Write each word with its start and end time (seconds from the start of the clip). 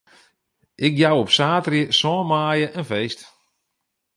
Ik 0.87 0.93
jou 1.01 1.15
op 1.19 1.29
saterdei 1.37 1.85
sân 1.99 2.27
maaie 2.29 2.67
in 2.79 2.87
feest. 2.91 3.19